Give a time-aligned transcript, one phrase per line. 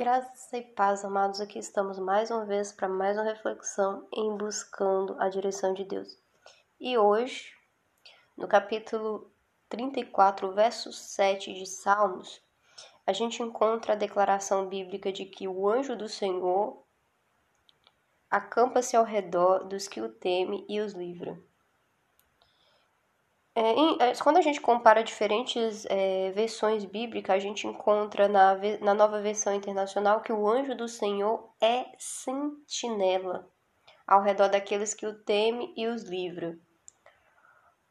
[0.00, 5.14] Graças e paz, amados, aqui estamos mais uma vez para mais uma reflexão em buscando
[5.18, 6.18] a direção de Deus.
[6.80, 7.54] E hoje,
[8.34, 9.30] no capítulo
[9.68, 12.40] 34, verso 7 de Salmos,
[13.06, 16.82] a gente encontra a declaração bíblica de que o anjo do Senhor
[18.30, 21.38] acampa-se ao redor dos que o temem e os livra.
[23.54, 28.94] É, é, quando a gente compara diferentes é, versões bíblicas, a gente encontra na, na
[28.94, 33.50] nova versão internacional que o anjo do Senhor é sentinela
[34.06, 36.58] ao redor daqueles que o temem e os livra.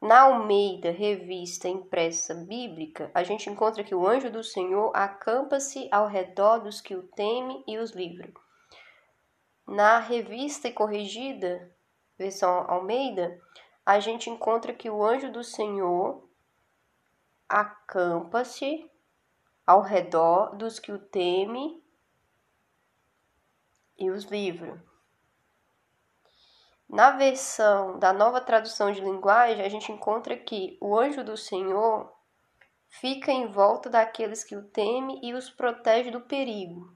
[0.02, 6.08] Na Almeida, revista impressa bíblica, a gente encontra que o anjo do Senhor acampa-se ao
[6.08, 8.32] redor dos que o temem e os livra.
[9.68, 11.70] Na revista e corrigida,
[12.18, 13.40] versão Almeida,
[13.90, 16.24] a gente encontra que o anjo do Senhor
[17.50, 18.88] acampa-se
[19.66, 21.82] ao redor dos que o temem
[23.98, 24.80] e os livra.
[26.88, 32.16] Na versão da nova tradução de linguagem, a gente encontra que o anjo do Senhor
[32.90, 36.96] fica em volta daqueles que o temem e os protege do perigo.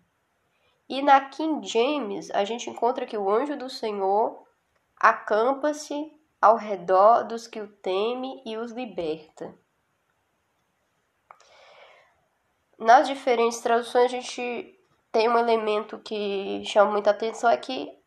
[0.88, 4.47] E na King James, a gente encontra que o anjo do Senhor
[4.95, 9.58] acampa-se ao redor dos que o teme e os liberta.
[12.77, 14.77] Nas diferentes traduções, a gente
[15.09, 17.97] tem um elemento que chama muita atenção: é que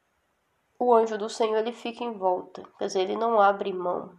[0.79, 4.15] o anjo do Senhor ele fica em volta, quer dizer, ele não abre mão.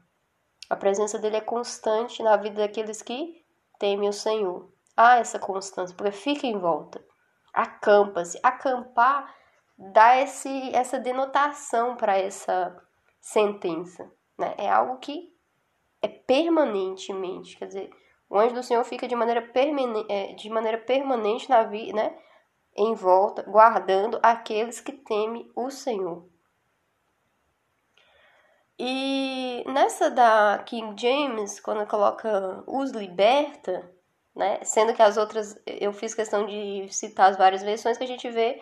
[0.67, 3.45] A presença dele é constante na vida daqueles que
[3.77, 4.67] temem o Senhor.
[4.95, 7.05] Há essa constância, porque fica em volta,
[7.53, 8.39] acampa-se.
[8.41, 9.31] Acampar
[9.77, 12.86] dá esse, essa denotação para essa
[13.27, 14.09] sentença.
[14.37, 14.53] Né?
[14.57, 15.33] É algo que
[16.01, 17.57] é permanentemente.
[17.57, 17.89] Quer dizer,
[18.29, 22.17] o anjo do Senhor fica de maneira, permane é, de maneira permanente na vida, né?
[22.75, 26.25] em volta, guardando aqueles que temem o Senhor.
[28.79, 33.91] E nessa da King James, quando coloca os liberta,
[34.35, 38.07] né, sendo que as outras eu fiz questão de citar as várias versões que a
[38.07, 38.61] gente vê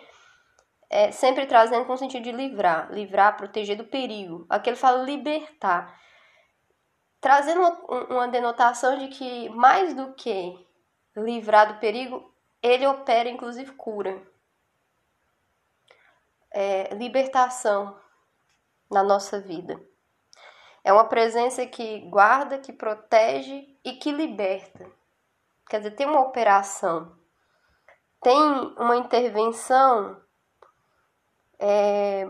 [0.89, 4.45] é, sempre trazendo com o sentido de livrar, livrar, proteger do perigo.
[4.49, 5.99] Aqui ele fala libertar,
[7.19, 10.65] trazendo uma, uma denotação de que mais do que
[11.15, 14.21] livrar do perigo, ele opera inclusive cura,
[16.51, 17.99] é, libertação
[18.89, 19.79] na nossa vida.
[20.83, 24.89] É uma presença que guarda, que protege e que liberta.
[25.67, 27.17] Quer dizer, tem uma operação,
[28.21, 28.39] tem
[28.77, 30.21] uma intervenção
[31.59, 32.27] é,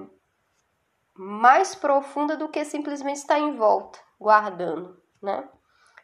[1.15, 5.47] mais profunda do que simplesmente estar em volta, guardando, né?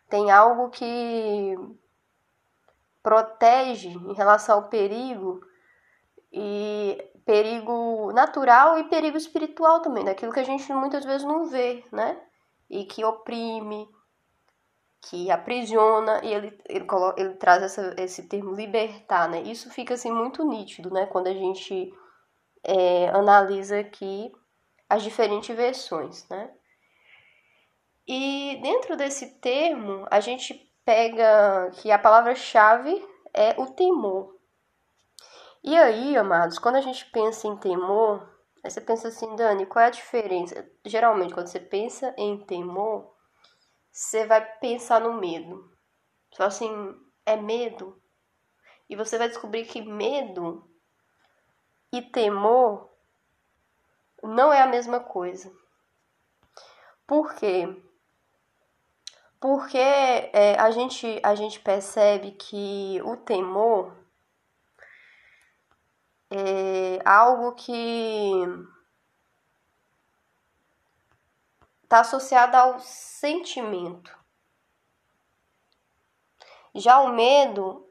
[0.09, 1.55] Tem algo que
[3.01, 5.41] protege em relação ao perigo
[6.31, 11.83] e perigo natural e perigo espiritual também, daquilo que a gente muitas vezes não vê,
[11.91, 12.21] né?
[12.69, 13.88] E que oprime,
[15.01, 19.41] que aprisiona, e ele, ele, coloca, ele traz essa, esse termo libertar, né?
[19.41, 21.05] Isso fica assim muito nítido, né?
[21.07, 21.93] Quando a gente
[22.63, 24.31] é, analisa aqui
[24.89, 26.51] as diferentes versões, né?
[28.07, 34.35] E dentro desse termo, a gente pega que a palavra-chave é o temor.
[35.63, 38.27] E aí, amados, quando a gente pensa em temor,
[38.63, 40.69] você pensa assim, Dani, qual é a diferença?
[40.85, 43.16] Geralmente, quando você pensa em temor,
[43.91, 45.71] você vai pensar no medo.
[46.33, 46.69] Só assim,
[47.25, 48.01] é medo.
[48.89, 50.70] E você vai descobrir que medo
[51.91, 52.90] e temor
[54.24, 55.52] não é a mesma coisa.
[57.06, 57.68] Por quê?
[59.40, 63.97] Porque é, a, gente, a gente percebe que o temor
[66.30, 67.74] é algo que
[71.84, 74.18] está associado ao sentimento.
[76.74, 77.91] Já o medo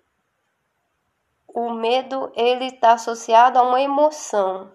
[1.55, 4.73] o medo ele está associado a uma emoção.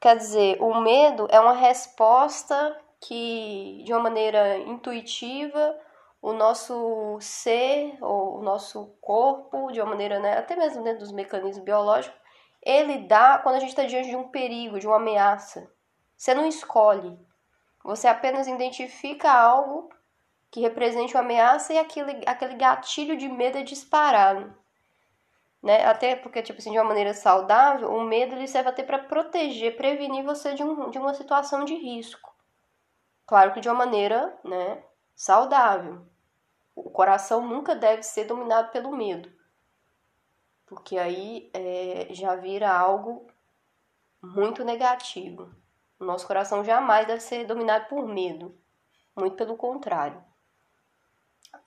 [0.00, 5.78] Quer dizer, o medo é uma resposta que, de uma maneira intuitiva,
[6.20, 11.12] o nosso ser, ou o nosso corpo, de uma maneira, né, até mesmo dentro dos
[11.12, 12.20] mecanismos biológicos,
[12.62, 15.70] ele dá quando a gente está diante de um perigo, de uma ameaça.
[16.16, 17.18] Você não escolhe.
[17.84, 19.90] Você apenas identifica algo
[20.52, 24.54] que represente uma ameaça e aquele, aquele gatilho de medo é disparado.
[25.62, 25.82] Né?
[25.86, 29.76] Até porque, tipo assim, de uma maneira saudável, o medo ele serve até para proteger,
[29.76, 32.30] prevenir você de, um, de uma situação de risco.
[33.26, 34.84] Claro que de uma maneira né,
[35.14, 36.06] saudável.
[36.76, 39.32] O coração nunca deve ser dominado pelo medo.
[40.66, 43.26] porque aí é, já vira algo
[44.22, 45.50] muito negativo.
[45.98, 48.54] O nosso coração jamais deve ser dominado por medo,
[49.16, 50.31] muito pelo contrário.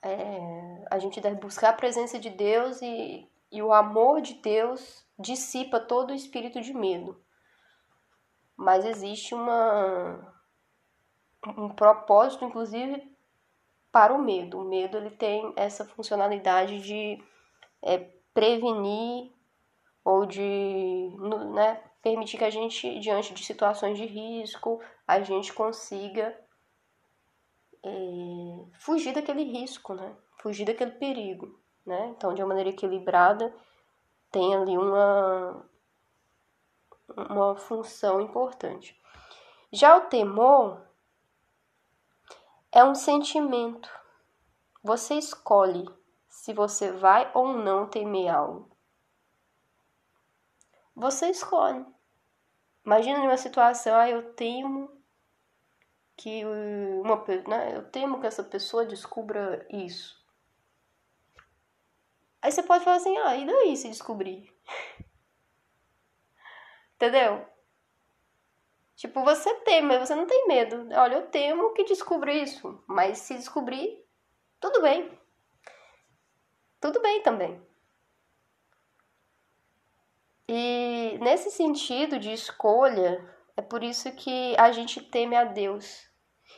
[0.02, 5.04] É, a gente deve buscar a presença de Deus e, e o amor de Deus
[5.18, 7.20] dissipa todo o espírito de medo.
[8.56, 10.34] Mas existe uma,
[11.56, 13.16] um propósito, inclusive,
[13.92, 14.60] para o medo.
[14.60, 17.22] O medo ele tem essa funcionalidade de
[17.82, 17.98] é,
[18.32, 19.32] prevenir
[20.04, 21.10] ou de
[21.54, 26.38] né, permitir que a gente, diante de situações de risco, a gente consiga
[27.86, 30.16] é, fugir daquele risco, né?
[30.38, 31.58] fugir daquele perigo.
[31.84, 32.08] Né?
[32.16, 33.54] Então, de uma maneira equilibrada,
[34.30, 35.64] tem ali uma,
[37.16, 39.00] uma função importante.
[39.72, 40.82] Já o temor
[42.72, 43.88] é um sentimento.
[44.82, 45.88] Você escolhe
[46.28, 48.70] se você vai ou não temer algo.
[50.94, 51.84] Você escolhe.
[52.84, 54.95] Imagina uma situação, ah, eu temo
[56.16, 60.24] que uma né, eu temo que essa pessoa descubra isso.
[62.40, 64.54] Aí você pode falar assim, ah, e daí se descobrir?
[66.94, 67.46] Entendeu?
[68.94, 70.88] Tipo, você teme, mas você não tem medo.
[70.94, 74.02] Olha, eu temo que descubra isso, mas se descobrir,
[74.58, 75.18] tudo bem
[76.86, 77.60] tudo bem também.
[80.48, 86.05] E nesse sentido de escolha, é por isso que a gente teme a Deus.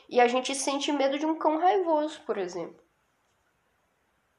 [0.09, 2.83] E a gente sente medo de um cão raivoso, por exemplo.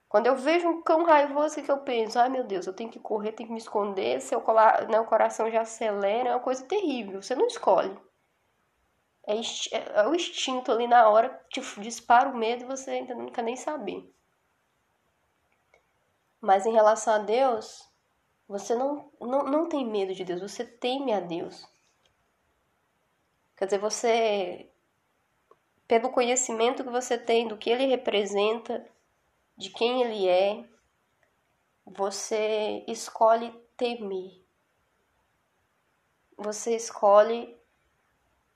[0.09, 2.19] Quando eu vejo um cão raivoso, o que eu penso?
[2.19, 4.43] Ai meu Deus, eu tenho que correr, tenho que me esconder, seu
[4.91, 7.23] né, o coração já acelera, é uma coisa terrível.
[7.23, 7.97] Você não escolhe.
[9.25, 13.29] É, é, o instinto ali na hora, te dispara o medo e você ainda não
[13.29, 14.13] quer nem saber.
[16.41, 17.89] Mas em relação a Deus,
[18.49, 21.65] você não, não, não tem medo de Deus, você teme a Deus.
[23.57, 24.70] Quer dizer, você,
[25.91, 28.87] pelo conhecimento que você tem do que ele representa,
[29.57, 30.65] de quem ele é,
[31.85, 34.41] você escolhe temer.
[36.39, 37.59] Você escolhe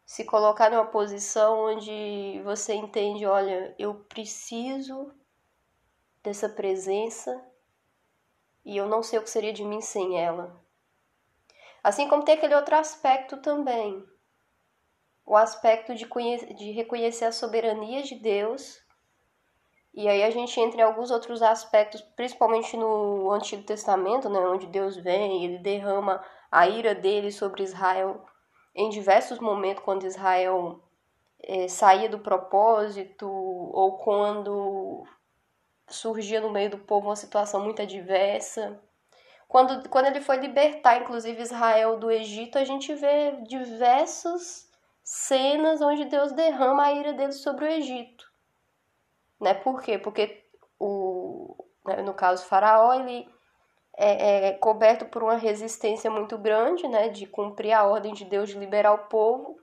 [0.07, 5.13] se colocar numa posição onde você entende, olha, eu preciso
[6.23, 7.45] dessa presença
[8.65, 10.55] e eu não sei o que seria de mim sem ela.
[11.83, 14.09] Assim como tem aquele outro aspecto também,
[15.27, 16.07] o aspecto de,
[16.55, 18.83] de reconhecer a soberania de Deus.
[19.93, 24.67] E aí a gente entra em alguns outros aspectos, principalmente no Antigo Testamento, né, onde
[24.67, 28.25] Deus vem, ele derrama a ira dele sobre Israel
[28.75, 30.83] em diversos momentos, quando Israel
[31.41, 35.05] é, saía do propósito ou quando
[35.87, 38.81] surgia no meio do povo uma situação muito adversa.
[39.47, 44.69] Quando, quando ele foi libertar, inclusive, Israel do Egito, a gente vê diversas
[45.05, 48.33] cenas onde Deus derrama a ira dele sobre o Egito.
[49.39, 49.53] Né?
[49.53, 49.99] Por quê?
[49.99, 50.43] Porque,
[50.81, 51.55] o,
[51.87, 53.29] né, no caso, o faraó, ele
[53.97, 58.49] é, é, coberto por uma resistência muito grande, né, de cumprir a ordem de Deus
[58.49, 59.57] de liberar o povo,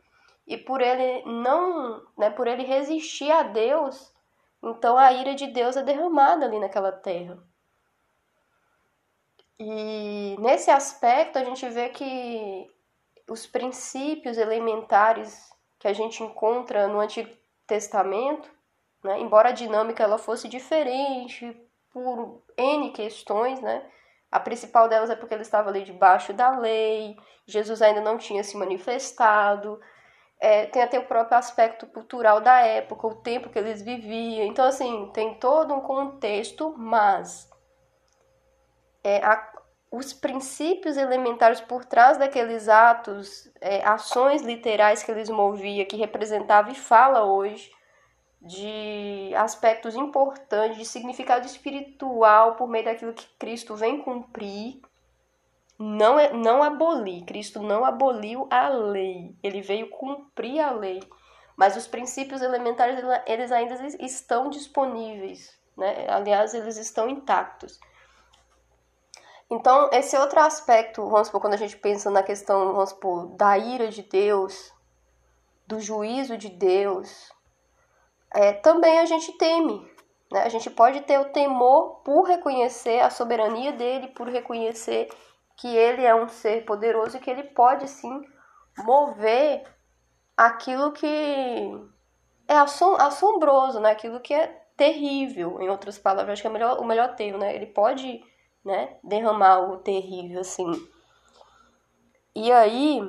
[0.46, 4.14] e por ele não, né, por ele resistir a Deus,
[4.64, 7.38] então a ira de Deus é derramada ali naquela terra.
[9.60, 12.70] E nesse aspecto a gente vê que
[13.32, 17.30] os princípios elementares que a gente encontra no Antigo
[17.66, 18.52] Testamento,
[19.04, 21.58] né, embora a dinâmica ela fosse diferente
[21.92, 23.90] por N questões, né,
[24.30, 28.44] a principal delas é porque ele estava ali debaixo da lei, Jesus ainda não tinha
[28.44, 29.80] se manifestado,
[30.40, 34.46] é, tem até o próprio aspecto cultural da época, o tempo que eles viviam.
[34.48, 37.48] Então, assim, tem todo um contexto, mas
[39.04, 39.51] é, a,
[39.92, 46.72] os princípios elementares por trás daqueles atos, é, ações literais que eles moviam, que representava
[46.72, 47.70] e fala hoje,
[48.42, 54.82] de aspectos importantes, de significado espiritual por meio daquilo que Cristo vem cumprir,
[55.78, 57.26] não, é, não abolir.
[57.26, 59.36] Cristo não aboliu a lei.
[59.44, 61.02] Ele veio cumprir a lei.
[61.56, 65.60] Mas os princípios elementares, eles ainda estão disponíveis.
[65.76, 66.08] Né?
[66.10, 67.80] Aliás, eles estão intactos.
[69.52, 73.58] Então, esse outro aspecto, vamos supor, quando a gente pensa na questão, vamos supor, da
[73.58, 74.74] ira de Deus,
[75.68, 77.34] do juízo de Deus,
[78.34, 79.86] é, também a gente teme.
[80.32, 80.44] Né?
[80.44, 85.10] A gente pode ter o temor por reconhecer a soberania dele, por reconhecer
[85.58, 88.26] que ele é um ser poderoso e que ele pode sim
[88.78, 89.66] mover
[90.38, 91.08] aquilo que
[92.48, 93.92] é assombroso, né?
[93.92, 97.54] Aquilo que é terrível, em outras palavras, acho que é melhor, o melhor termo, né?
[97.54, 98.24] Ele pode
[98.64, 98.98] né?
[99.04, 100.72] Derramar algo terrível assim.
[102.36, 103.02] E aí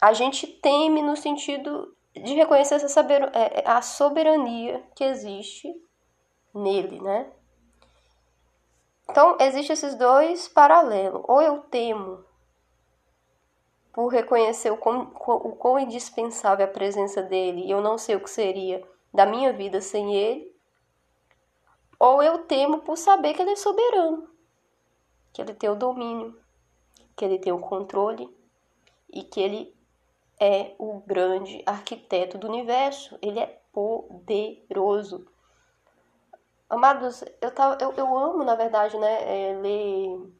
[0.00, 5.74] a gente teme no sentido de reconhecer essa é, é, a soberania que existe
[6.54, 7.30] nele, né?
[9.08, 11.22] Então, existem esses dois paralelos.
[11.28, 12.24] Ou eu temo
[13.92, 18.14] por reconhecer o quão, o quão indispensável é a presença dele e eu não sei
[18.14, 20.54] o que seria da minha vida sem ele,
[21.98, 24.28] ou eu temo por saber que ele é soberano,
[25.36, 26.34] que ele tem o domínio,
[27.14, 28.26] que ele tem o controle
[29.12, 29.76] e que ele
[30.40, 33.18] é o grande arquiteto do universo.
[33.20, 35.26] Ele é poderoso.
[36.70, 40.32] Amados, eu, tava, eu, eu amo, na verdade, né, é, ler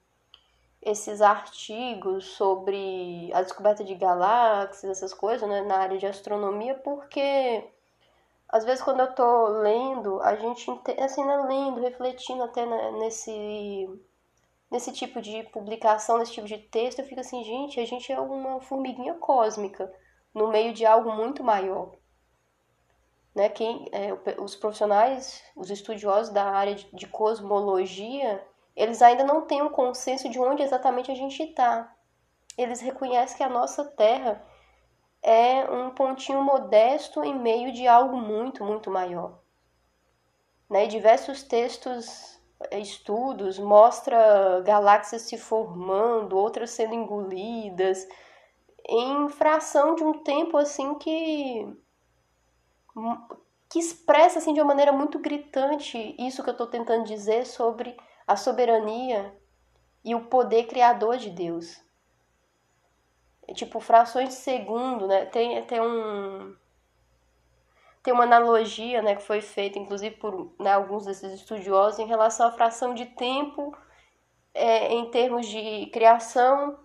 [0.80, 7.70] esses artigos sobre a descoberta de galáxias, essas coisas, né, na área de astronomia, porque
[8.48, 13.88] às vezes quando eu tô lendo, a gente, assim, né, lendo, refletindo até nesse,
[14.70, 18.20] nesse tipo de publicação, nesse tipo de texto, eu fico assim, gente, a gente é
[18.20, 19.92] uma formiguinha cósmica
[20.34, 21.94] no meio de algo muito maior.
[23.34, 23.48] Né?
[23.48, 29.62] Quem, é, os profissionais, os estudiosos da área de, de cosmologia, eles ainda não têm
[29.62, 31.94] um consenso de onde exatamente a gente está.
[32.56, 34.44] Eles reconhecem que a nossa Terra
[35.22, 39.38] é um pontinho modesto em meio de algo muito, muito maior.
[40.68, 40.86] Né?
[40.86, 42.35] Diversos textos,
[42.72, 48.06] estudos, mostra galáxias se formando, outras sendo engolidas,
[48.88, 51.76] em fração de um tempo assim que
[53.68, 57.96] que expressa assim de uma maneira muito gritante isso que eu estou tentando dizer sobre
[58.26, 59.36] a soberania
[60.04, 61.84] e o poder criador de Deus
[63.54, 65.26] tipo, frações de segundo, né?
[65.26, 66.54] Tem, tem um.
[68.06, 72.46] Tem uma analogia, né, que foi feita, inclusive, por né, alguns desses estudiosos, em relação
[72.46, 73.76] à fração de tempo
[74.54, 76.78] é, em termos de criação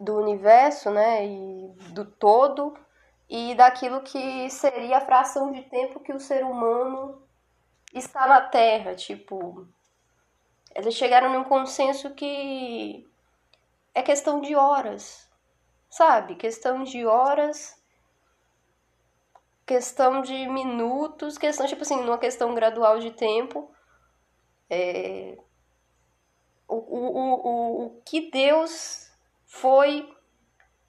[0.00, 2.76] do universo, né, e do todo,
[3.30, 7.22] e daquilo que seria a fração de tempo que o ser humano
[7.94, 8.96] está na Terra.
[8.96, 9.68] Tipo,
[10.74, 13.08] eles chegaram num consenso que
[13.94, 15.30] é questão de horas,
[15.88, 16.34] sabe?
[16.34, 17.80] Questão de horas,
[19.72, 23.70] questão de minutos, questão, tipo assim, numa questão gradual de tempo.
[24.68, 25.38] É...
[26.68, 29.10] O, o, o, o que Deus
[29.46, 30.14] foi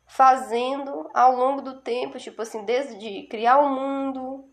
[0.05, 4.49] fazendo ao longo do tempo, tipo assim, desde criar o mundo,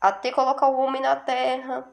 [0.00, 1.92] até colocar o homem na terra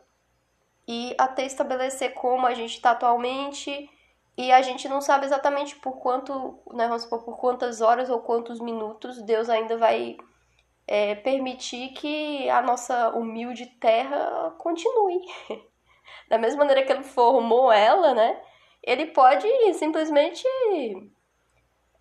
[0.87, 3.89] e até estabelecer como a gente está atualmente
[4.37, 8.19] e a gente não sabe exatamente por quanto, né, vamos supor, por quantas horas ou
[8.21, 10.17] quantos minutos Deus ainda vai
[10.87, 15.19] é, permitir que a nossa humilde terra continue.
[16.29, 18.41] da mesma maneira que ele formou ela, né?
[18.83, 20.43] Ele pode simplesmente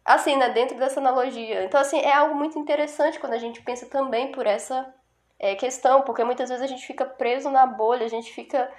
[0.04, 1.64] assim, né, dentro dessa analogia.
[1.64, 4.92] Então, assim, é algo muito interessante quando a gente pensa também por essa
[5.38, 8.70] é, questão, porque muitas vezes a gente fica preso na bolha, a gente fica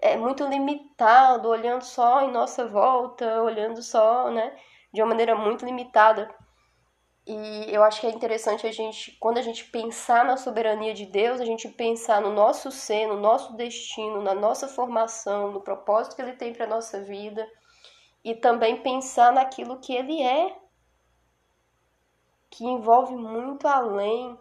[0.00, 4.54] é muito limitado, olhando só em nossa volta, olhando só, né,
[4.92, 6.32] de uma maneira muito limitada.
[7.30, 11.04] E eu acho que é interessante a gente, quando a gente pensar na soberania de
[11.04, 16.16] Deus, a gente pensar no nosso ser, no nosso destino, na nossa formação, no propósito
[16.16, 17.46] que Ele tem para nossa vida,
[18.24, 20.56] e também pensar naquilo que Ele é,
[22.48, 24.38] que envolve muito além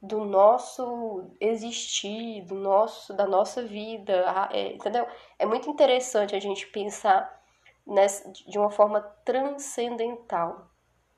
[0.00, 5.04] do nosso existir, do nosso, da nossa vida, é, entendeu?
[5.36, 7.42] É muito interessante a gente pensar
[7.84, 10.69] nessa, de uma forma transcendental,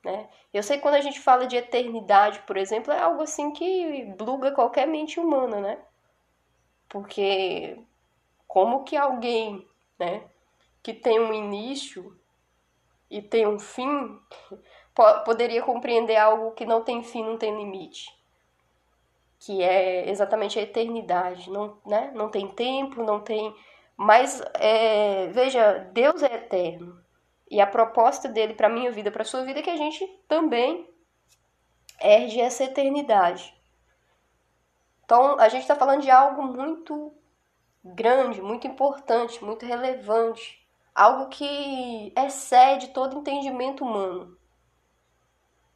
[0.04, 0.28] né?
[0.52, 4.04] Eu sei que quando a gente fala de eternidade, por exemplo, é algo assim que
[4.18, 5.78] bluga qualquer mente humana, né?
[6.88, 7.78] Porque
[8.46, 9.66] como que alguém,
[9.98, 10.24] né,
[10.82, 12.16] que tem um início
[13.10, 14.18] e tem um fim,
[15.24, 18.06] poderia compreender algo que não tem fim, não tem limite?
[19.44, 21.50] que é exatamente a eternidade.
[21.50, 22.12] Não, né?
[22.14, 23.54] não tem tempo, não tem.
[23.96, 27.02] Mas, é, veja, Deus é eterno.
[27.52, 30.88] E a proposta dele para minha vida, para sua vida, é que a gente também
[32.00, 33.54] erge essa eternidade.
[35.04, 37.12] Então, a gente está falando de algo muito
[37.84, 40.66] grande, muito importante, muito relevante.
[40.94, 44.34] Algo que excede todo entendimento humano.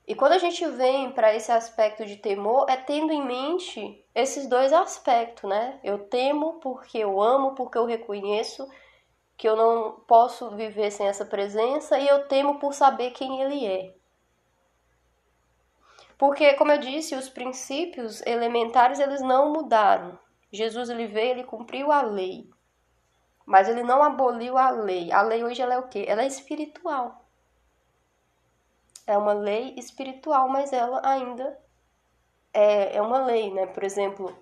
[0.07, 4.47] E quando a gente vem para esse aspecto de temor, é tendo em mente esses
[4.47, 5.79] dois aspectos, né?
[5.85, 8.67] Eu temo porque eu amo, porque eu reconheço
[9.37, 13.67] que eu não posso viver sem essa presença, e eu temo por saber quem ele
[13.67, 13.95] é.
[16.19, 20.19] Porque, como eu disse, os princípios elementares eles não mudaram.
[20.51, 22.49] Jesus ele veio, ele cumpriu a lei.
[23.45, 25.13] Mas ele não aboliu a lei.
[25.13, 26.05] A lei hoje ela é o quê?
[26.09, 27.25] Ela é espiritual.
[29.07, 31.59] É uma lei espiritual, mas ela ainda
[32.53, 33.67] é, é uma lei, né?
[33.67, 34.35] Por exemplo,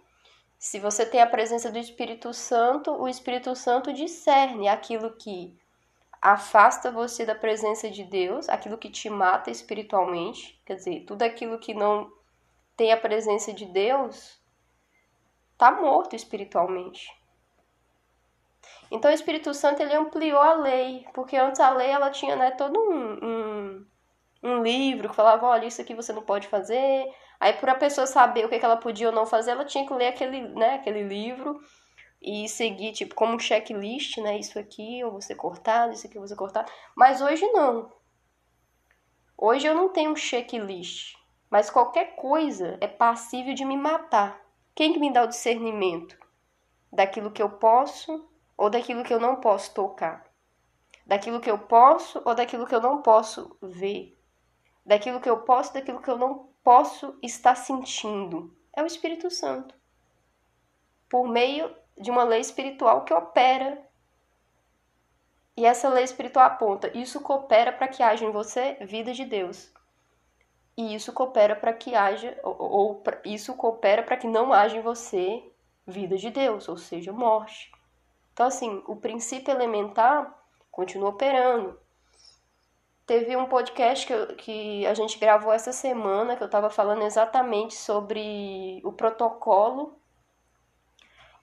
[0.64, 5.54] se você tem a presença do Espírito Santo, o Espírito Santo discerne aquilo que
[6.22, 11.58] afasta você da presença de Deus, aquilo que te mata espiritualmente, quer dizer, tudo aquilo
[11.58, 12.10] que não
[12.78, 14.40] tem a presença de Deus
[15.58, 17.14] tá morto espiritualmente.
[18.90, 22.52] Então o Espírito Santo ele ampliou a lei, porque antes a lei ela tinha né,
[22.52, 23.86] todo um, um,
[24.42, 27.04] um livro que falava, olha, isso aqui você não pode fazer.
[27.38, 29.86] Aí para a pessoa saber o que, que ela podia ou não fazer, ela tinha
[29.86, 31.60] que ler aquele, né, aquele livro
[32.24, 34.38] e seguir, tipo, como um checklist, né?
[34.38, 36.72] Isso aqui vou ser cortado, isso aqui ser cortado.
[36.96, 37.92] Mas hoje não.
[39.36, 41.16] Hoje eu não tenho um checklist.
[41.50, 44.40] Mas qualquer coisa é passível de me matar.
[44.74, 46.18] Quem que me dá o discernimento?
[46.90, 48.26] Daquilo que eu posso
[48.56, 50.24] ou daquilo que eu não posso tocar?
[51.06, 54.18] Daquilo que eu posso ou daquilo que eu não posso ver?
[54.84, 58.52] Daquilo que eu posso, daquilo que eu não posso estar sentindo?
[58.72, 59.74] É o Espírito Santo.
[61.08, 63.80] Por meio de uma lei espiritual que opera.
[65.56, 69.72] E essa lei espiritual aponta: isso coopera para que haja em você vida de Deus.
[70.76, 74.82] E isso coopera para que haja, ou, ou isso coopera para que não haja em
[74.82, 75.44] você
[75.86, 77.70] vida de Deus, ou seja, morte.
[78.32, 80.36] Então, assim, o princípio elementar
[80.72, 81.78] continua operando.
[83.06, 87.02] Teve um podcast que, eu, que a gente gravou essa semana que eu estava falando
[87.02, 89.98] exatamente sobre o protocolo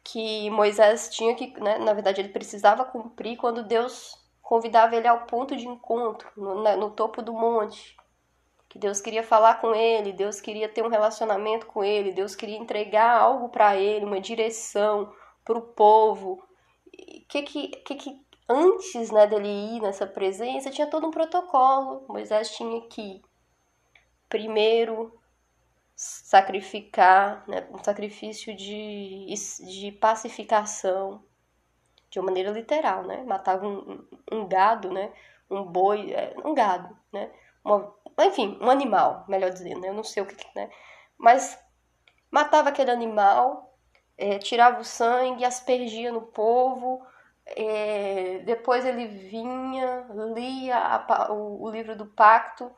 [0.04, 5.26] que Moisés tinha que, né, na verdade, ele precisava cumprir quando Deus convidava ele ao
[5.26, 7.96] ponto de encontro, no, no topo do monte.
[8.68, 12.58] Que Deus queria falar com ele, Deus queria ter um relacionamento com ele, Deus queria
[12.58, 15.14] entregar algo para ele, uma direção
[15.44, 16.44] para o povo.
[17.30, 22.06] Que que, que que antes né, dele ir nessa presença tinha todo um protocolo.
[22.08, 23.22] Moisés tinha que
[24.28, 25.18] primeiro
[25.96, 31.24] sacrificar, né, um sacrifício de, de pacificação,
[32.10, 33.24] de uma maneira literal, né?
[33.24, 35.14] Matava um, um gado, né?
[35.50, 37.32] Um boi, é, um gado, né?
[37.64, 39.90] Uma, enfim, um animal, melhor dizendo, né?
[39.90, 40.70] Eu não sei o que, né?
[41.18, 41.58] Mas
[42.30, 43.78] matava aquele animal,
[44.18, 47.06] é, tirava o sangue, aspergia no povo,
[47.56, 52.72] é, depois ele vinha, lia a, o, o livro do pacto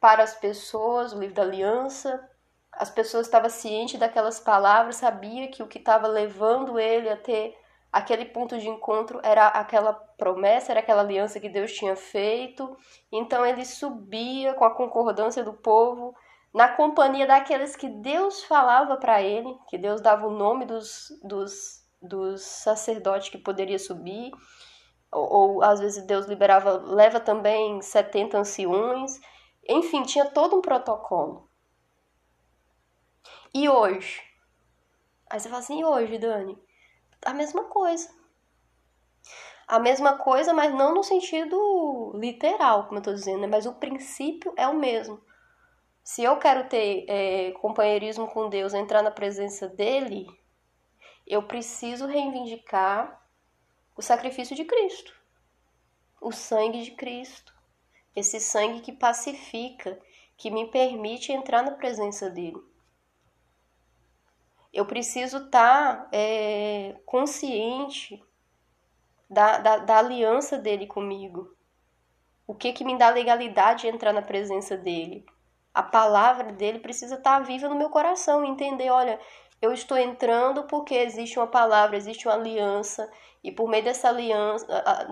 [0.00, 2.28] para as pessoas, o livro da aliança,
[2.72, 7.56] as pessoas estavam cientes daquelas palavras, sabia que o que estava levando ele a ter
[7.92, 12.76] aquele ponto de encontro era aquela promessa, era aquela aliança que Deus tinha feito.
[13.10, 16.14] Então ele subia com a concordância do povo,
[16.54, 21.77] na companhia daqueles que Deus falava para ele, que Deus dava o nome dos, dos,
[22.00, 24.30] dos sacerdotes que poderia subir,
[25.10, 29.20] ou, ou às vezes Deus liberava, leva também 70 anciões.
[29.68, 31.48] Enfim, tinha todo um protocolo.
[33.52, 34.22] E hoje?
[35.30, 36.58] Aí você fala assim, e hoje, Dani?
[37.24, 38.08] A mesma coisa.
[39.66, 43.46] A mesma coisa, mas não no sentido literal, como eu tô dizendo, né?
[43.46, 45.20] mas o princípio é o mesmo.
[46.02, 50.26] Se eu quero ter é, companheirismo com Deus, entrar na presença dele,
[51.28, 53.22] eu preciso reivindicar
[53.96, 55.14] o sacrifício de Cristo,
[56.20, 57.54] o sangue de Cristo,
[58.16, 60.00] esse sangue que pacifica,
[60.36, 62.58] que me permite entrar na presença dele
[64.72, 68.22] eu preciso estar tá, é, consciente
[69.28, 71.54] da, da, da, aliança dele comigo.
[72.46, 75.26] O que, que me dá legalidade de entrar na presença dele.
[75.74, 79.20] A palavra dele precisa estar tá viva no meu coração, entender, olha,
[79.60, 83.10] eu estou entrando porque existe uma palavra, existe uma aliança,
[83.42, 84.66] e por meio dessa aliança,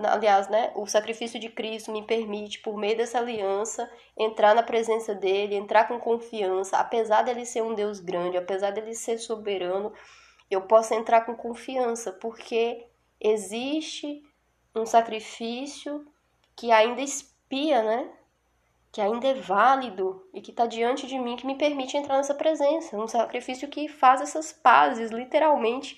[0.09, 5.15] aliás, né, o sacrifício de Cristo me permite, por meio dessa aliança, entrar na presença
[5.15, 9.93] dele, entrar com confiança, apesar dele ser um Deus grande, apesar dele ser soberano,
[10.51, 12.85] eu posso entrar com confiança, porque
[13.19, 14.23] existe
[14.75, 16.05] um sacrifício
[16.55, 18.09] que ainda espia, né?
[18.91, 22.33] Que ainda é válido e que está diante de mim, que me permite entrar nessa
[22.33, 22.97] presença.
[22.97, 25.97] Um sacrifício que faz essas pazes, literalmente,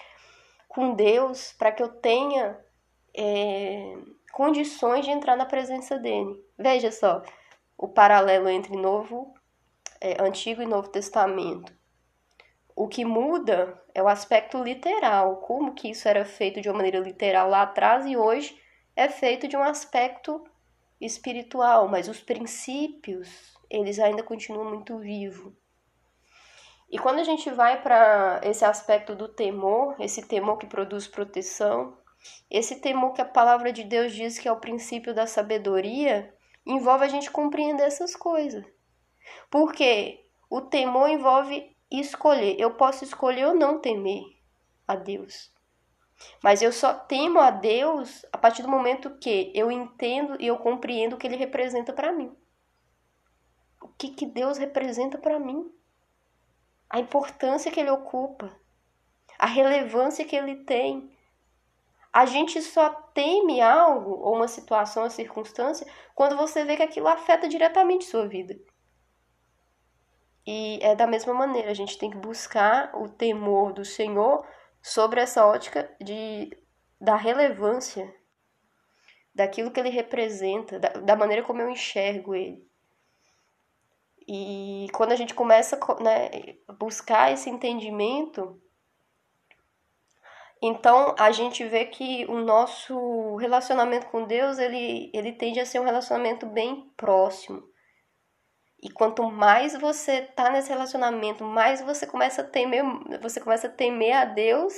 [0.68, 2.60] com Deus para que eu tenha
[3.16, 3.98] é,
[4.32, 6.44] condições de entrar na presença dele.
[6.58, 7.22] Veja só
[7.78, 9.34] o paralelo entre novo,
[10.02, 11.74] é, Antigo e Novo Testamento.
[12.76, 17.00] O que muda é o aspecto literal, como que isso era feito de uma maneira
[17.00, 18.58] literal lá atrás e hoje
[18.96, 20.44] é feito de um aspecto
[21.00, 25.54] espiritual, mas os princípios, eles ainda continuam muito vivos.
[26.92, 31.98] E quando a gente vai para esse aspecto do temor, esse temor que produz proteção,
[32.50, 36.34] Esse temor que a palavra de Deus diz que é o princípio da sabedoria,
[36.66, 38.66] envolve a gente compreender essas coisas.
[39.50, 42.60] Porque o temor envolve escolher.
[42.60, 44.24] Eu posso escolher ou não temer
[44.88, 45.52] a Deus.
[46.44, 50.58] Mas eu só temo a Deus a partir do momento que eu entendo e eu
[50.58, 52.36] compreendo o que ele representa para mim.
[53.82, 55.72] O que, que Deus representa para mim?
[56.90, 58.52] A importância que ele ocupa,
[59.38, 61.16] a relevância que ele tem.
[62.12, 67.08] A gente só teme algo, ou uma situação, uma circunstância, quando você vê que aquilo
[67.08, 68.60] afeta diretamente sua vida.
[70.46, 74.44] E é da mesma maneira, a gente tem que buscar o temor do Senhor
[74.82, 76.58] sobre essa ótica de,
[77.00, 78.14] da relevância
[79.34, 82.68] daquilo que ele representa, da, da maneira como eu enxergo ele.
[84.28, 86.30] E quando a gente começa né,
[86.68, 88.62] a buscar esse entendimento,
[90.62, 95.80] então a gente vê que o nosso relacionamento com Deus ele, ele tende a ser
[95.80, 97.69] um relacionamento bem próximo.
[98.82, 102.84] E quanto mais você tá nesse relacionamento, mais você começa a temer,
[103.22, 104.74] você começa a temer a Deus.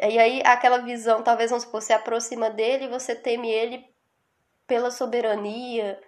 [0.00, 3.84] E aí aquela visão, talvez vamos supor, você aproxima dele você teme ele
[4.66, 6.00] pela soberania,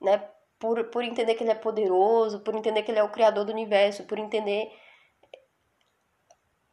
[0.00, 0.28] né?
[0.58, 3.52] Por, por entender que ele é poderoso, por entender que ele é o criador do
[3.52, 4.70] universo, por entender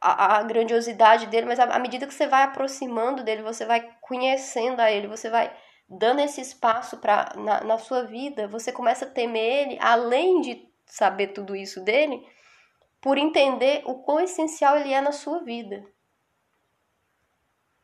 [0.00, 4.80] a, a grandiosidade dele, mas à medida que você vai aproximando dele, você vai conhecendo
[4.80, 5.54] a ele, você vai
[5.88, 10.68] dando esse espaço pra, na, na sua vida, você começa a temer ele, além de
[10.86, 12.26] saber tudo isso dele,
[13.00, 15.84] por entender o quão essencial ele é na sua vida.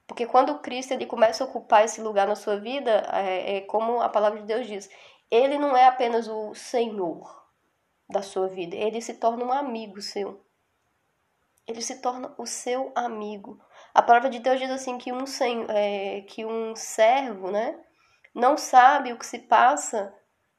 [0.07, 4.01] Porque quando Cristo ele começa a ocupar esse lugar na sua vida, é, é como
[4.01, 4.91] a palavra de Deus diz,
[5.31, 7.41] ele não é apenas o Senhor
[8.09, 10.45] da sua vida, ele se torna um amigo seu.
[11.65, 13.61] Ele se torna o seu amigo.
[13.95, 15.25] A palavra de Deus diz assim que um,
[15.69, 17.79] é, que um servo, né?
[18.35, 20.15] Não sabe o que se passa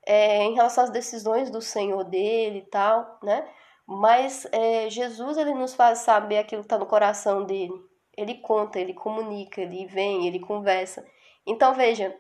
[0.06, 3.48] é, em relação às decisões do Senhor dele e tal, né?
[3.86, 7.74] Mas é, Jesus ele nos faz saber aquilo que está no coração dele.
[8.16, 11.06] Ele conta, ele comunica, ele vem, ele conversa.
[11.46, 12.16] Então veja,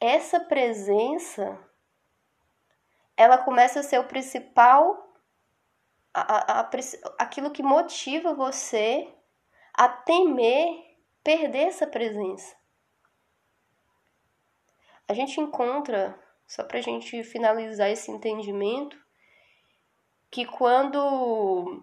[0.00, 1.58] essa presença
[3.16, 5.14] ela começa a ser o principal,
[6.12, 6.70] a, a, a,
[7.18, 9.08] aquilo que motiva você
[9.74, 10.92] a temer
[11.22, 12.61] perder essa presença
[15.08, 18.96] a gente encontra, só para a gente finalizar esse entendimento,
[20.30, 21.82] que quando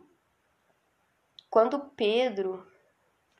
[1.49, 2.65] quando Pedro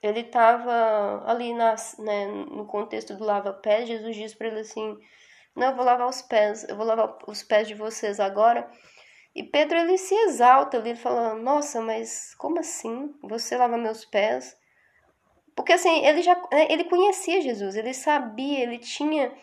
[0.02, 4.98] ele estava ali nas, né, no contexto do lava-pés, Jesus diz para ele assim:
[5.56, 8.70] Não, eu vou lavar os pés, eu vou lavar os pés de vocês agora.
[9.36, 13.14] E Pedro ele se exalta ali, ele fala: Nossa, mas como assim?
[13.24, 14.58] Você lava meus pés?
[15.56, 19.34] Porque assim, ele já ele conhecia Jesus, ele sabia, ele tinha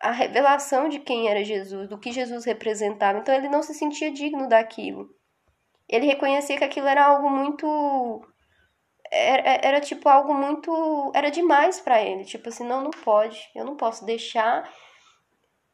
[0.00, 3.18] a revelação de quem era Jesus, do que Jesus representava.
[3.18, 5.08] Então ele não se sentia digno daquilo.
[5.88, 8.20] Ele reconhecia que aquilo era algo muito
[9.10, 13.40] era, era tipo algo muito era demais para ele, tipo assim, não, não pode.
[13.54, 14.70] Eu não posso deixar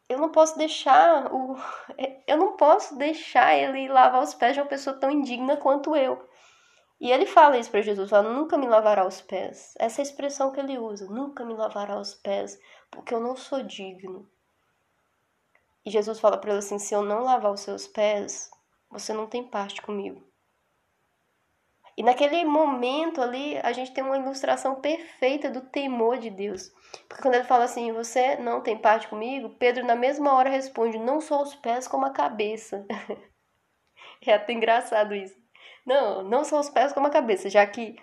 [0.08, 1.56] eu não posso deixar o
[2.26, 6.28] eu não posso deixar ele lavar os pés de uma pessoa tão indigna quanto eu.
[7.00, 9.74] E ele fala isso para Jesus, fala, nunca me lavará os pés.
[9.78, 12.58] Essa é a expressão que ele usa, nunca me lavará os pés,
[12.94, 14.28] porque eu não sou digno.
[15.84, 18.50] E Jesus fala para ele assim: se eu não lavar os seus pés,
[18.90, 20.22] você não tem parte comigo.
[21.96, 26.72] E naquele momento ali, a gente tem uma ilustração perfeita do temor de Deus.
[27.08, 30.98] Porque quando ele fala assim, você não tem parte comigo, Pedro na mesma hora responde,
[30.98, 32.84] não só os pés como a cabeça.
[34.26, 35.36] é até engraçado isso.
[35.86, 37.94] Não, não são os pés como a cabeça, já que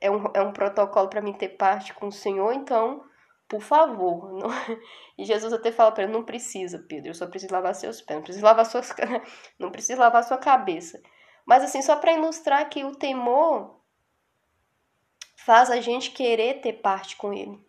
[0.00, 3.04] é um, é um protocolo para mim ter parte com o Senhor, então,
[3.48, 4.32] por favor.
[4.38, 4.48] Não...
[5.18, 8.16] E Jesus até fala para ele: não precisa, Pedro, eu só preciso lavar seus pés,
[8.16, 8.94] não preciso lavar suas
[9.58, 11.00] não preciso lavar sua cabeça.
[11.46, 13.80] Mas assim, só para ilustrar que o temor
[15.36, 17.64] faz a gente querer ter parte com ele.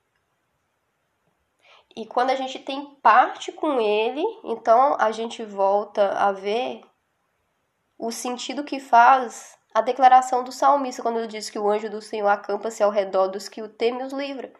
[1.96, 6.82] E quando a gente tem parte com ele, então a gente volta a ver
[7.98, 12.02] o sentido que faz a declaração do salmista quando ele diz que o anjo do
[12.02, 14.54] Senhor acampa-se ao redor dos que o temem e os livra.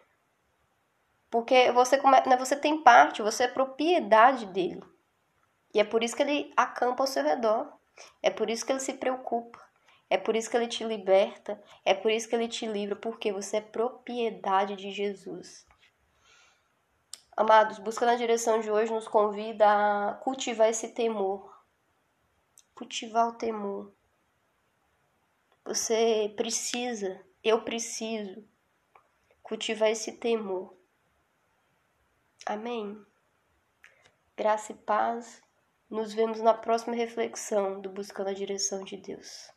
[1.30, 4.82] Porque você, né, você tem parte, você é propriedade dele.
[5.74, 7.72] E é por isso que ele acampa ao seu redor.
[8.22, 9.58] É por isso que ele se preocupa.
[10.08, 11.62] É por isso que ele te liberta.
[11.84, 12.96] É por isso que ele te livra.
[12.96, 15.66] Porque você é propriedade de Jesus.
[17.36, 21.58] Amados, busca na direção de hoje nos convida a cultivar esse temor
[22.78, 23.92] cultivar o temor.
[25.64, 28.44] Você precisa eu preciso
[29.42, 30.77] cultivar esse temor.
[32.48, 32.98] Amém?
[34.34, 35.42] Graça e paz.
[35.90, 39.52] Nos vemos na próxima reflexão do Buscando a Direção de Deus.